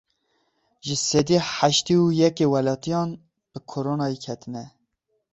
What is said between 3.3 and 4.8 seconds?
bi koronayê ketine.